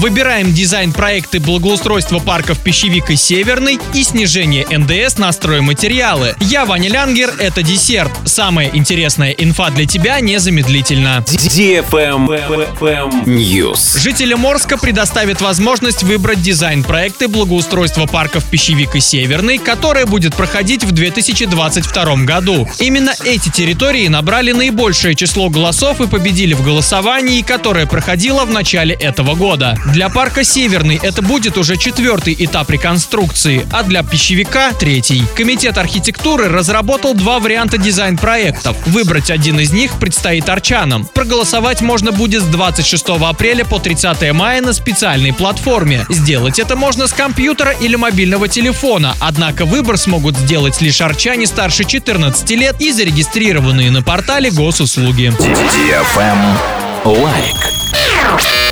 Выбираем 0.00 0.54
дизайн-проекты 0.54 1.40
благоустройства 1.40 2.20
парков 2.20 2.58
Пищевик 2.60 3.10
и 3.10 3.16
Северный 3.16 3.78
и 3.92 4.02
снижение 4.02 4.66
НДС 4.66 5.18
на 5.18 5.30
стройматериалы. 5.30 6.34
Я 6.40 6.64
Ваня 6.64 6.88
Лянгер, 6.88 7.34
это 7.38 7.62
десерт. 7.62 8.10
Самая 8.24 8.70
интересная 8.72 9.32
инфа 9.32 9.68
для 9.68 9.84
тебя 9.84 10.18
незамедлительно. 10.20 11.22
News. 13.26 14.00
Жителям 14.00 14.46
Орска 14.46 14.78
предоставят 14.78 15.42
возможность 15.42 16.02
выбрать 16.02 16.40
дизайн-проекты 16.40 17.28
благоустройства 17.28 18.06
парков 18.06 18.46
Пищевик 18.46 18.96
и 18.96 19.00
Северный, 19.00 19.58
которое 19.58 20.06
будет 20.06 20.34
проходить 20.34 20.82
в 20.82 20.92
2022 20.92 22.16
году. 22.24 22.66
Именно 22.78 23.12
эти 23.26 23.50
территории 23.50 24.08
набрали 24.08 24.52
наибольшее 24.52 25.14
число 25.14 25.50
голосов 25.50 26.00
и 26.00 26.06
победили 26.06 26.54
в 26.54 26.64
голосовании, 26.64 27.42
которое 27.42 27.84
проходило 27.84 28.46
в 28.46 28.50
начале 28.50 28.94
этого 28.94 29.34
года. 29.34 29.76
Для 29.92 30.08
парка 30.08 30.44
Северный 30.44 31.00
это 31.02 31.20
будет 31.20 31.58
уже 31.58 31.76
четвертый 31.76 32.36
этап 32.38 32.70
реконструкции, 32.70 33.66
а 33.72 33.82
для 33.82 34.04
Пищевика– 34.04 34.72
третий. 34.78 35.24
Комитет 35.34 35.78
архитектуры 35.78 36.48
разработал 36.48 37.12
два 37.12 37.40
варианта 37.40 37.76
дизайн-проектов. 37.76 38.76
Выбрать 38.86 39.32
один 39.32 39.58
из 39.58 39.72
них 39.72 39.98
предстоит 39.98 40.48
арчанам. 40.48 41.08
Проголосовать 41.12 41.80
можно 41.80 42.12
будет 42.12 42.42
с 42.42 42.46
26 42.46 43.08
апреля 43.20 43.64
по 43.64 43.80
30 43.80 44.32
мая 44.32 44.60
на 44.60 44.72
специальной 44.72 45.32
платформе. 45.32 46.06
Сделать 46.08 46.60
это 46.60 46.76
можно 46.76 47.08
с 47.08 47.12
компьютера 47.12 47.72
или 47.72 47.96
мобильного 47.96 48.46
телефона, 48.46 49.16
однако 49.18 49.64
выбор 49.64 49.98
смогут 49.98 50.36
сделать 50.36 50.80
лишь 50.80 51.00
арчане 51.00 51.48
старше 51.48 51.82
14 51.82 52.48
лет 52.50 52.80
и 52.80 52.92
зарегистрированные 52.92 53.90
на 53.90 54.02
портале 54.02 54.52
госуслуги. 54.52 55.32
Лайк. 57.04 57.69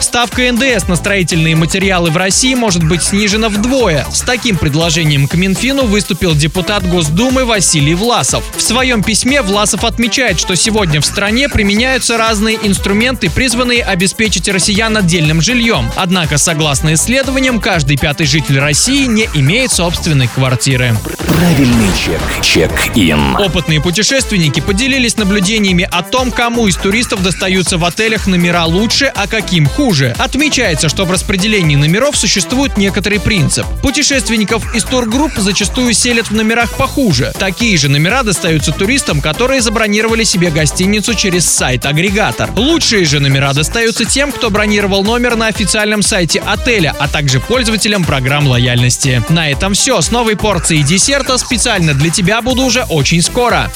Ставка 0.08 0.50
НДС 0.50 0.88
на 0.88 0.96
строительные 0.96 1.54
материалы 1.54 2.10
в 2.10 2.16
России 2.16 2.54
может 2.54 2.82
быть 2.82 3.02
снижена 3.02 3.50
вдвое. 3.50 4.06
С 4.10 4.22
таким 4.22 4.56
предложением 4.56 5.28
к 5.28 5.34
Минфину 5.34 5.84
выступил 5.84 6.34
депутат 6.34 6.82
Госдумы 6.88 7.44
Василий 7.44 7.92
Власов. 7.92 8.42
В 8.56 8.62
своем 8.62 9.02
письме 9.02 9.42
Власов 9.42 9.84
отмечает, 9.84 10.40
что 10.40 10.54
сегодня 10.56 11.02
в 11.02 11.04
стране 11.04 11.50
применяются 11.50 12.16
разные 12.16 12.58
инструменты, 12.62 13.28
призванные 13.28 13.84
обеспечить 13.84 14.48
россиян 14.48 14.96
отдельным 14.96 15.42
жильем. 15.42 15.90
Однако, 15.94 16.38
согласно 16.38 16.94
исследованиям, 16.94 17.60
каждый 17.60 17.98
пятый 17.98 18.26
житель 18.26 18.60
России 18.60 19.04
не 19.04 19.28
имеет 19.34 19.72
собственной 19.72 20.28
квартиры. 20.28 20.96
Правильный 21.18 21.90
чек. 22.02 22.20
Чек-ин. 22.42 23.36
Опытные 23.36 23.82
путешественники 23.82 24.60
поделились 24.60 25.18
наблюдениями 25.18 25.86
о 25.92 26.02
том, 26.02 26.32
кому 26.32 26.66
из 26.66 26.76
туристов 26.76 27.22
достаются 27.22 27.76
в 27.76 27.84
отелях 27.84 28.26
номера 28.26 28.64
лучше, 28.64 29.12
а 29.14 29.26
каким 29.28 29.66
хуже. 29.66 29.97
Отмечается, 30.18 30.88
что 30.88 31.04
в 31.04 31.10
распределении 31.10 31.76
номеров 31.76 32.16
существует 32.16 32.76
некоторый 32.76 33.20
принцип. 33.20 33.66
Путешественников 33.82 34.74
из 34.74 34.84
тургрупп 34.84 35.36
зачастую 35.36 35.92
селят 35.92 36.28
в 36.28 36.34
номерах 36.34 36.72
похуже. 36.76 37.32
Такие 37.38 37.76
же 37.76 37.88
номера 37.88 38.22
достаются 38.22 38.72
туристам, 38.72 39.20
которые 39.20 39.60
забронировали 39.60 40.24
себе 40.24 40.50
гостиницу 40.50 41.14
через 41.14 41.46
сайт-агрегатор. 41.46 42.50
Лучшие 42.56 43.04
же 43.04 43.20
номера 43.20 43.52
достаются 43.52 44.04
тем, 44.04 44.32
кто 44.32 44.50
бронировал 44.50 45.04
номер 45.04 45.36
на 45.36 45.46
официальном 45.48 46.02
сайте 46.02 46.40
отеля, 46.40 46.94
а 46.98 47.08
также 47.08 47.40
пользователям 47.40 48.04
программ 48.04 48.46
лояльности. 48.46 49.22
На 49.28 49.50
этом 49.50 49.74
все. 49.74 50.00
С 50.00 50.10
новой 50.10 50.36
порцией 50.36 50.82
десерта 50.82 51.38
специально 51.38 51.94
для 51.94 52.10
тебя 52.10 52.40
буду 52.42 52.62
уже 52.62 52.84
очень 52.84 53.22
скоро. 53.22 53.70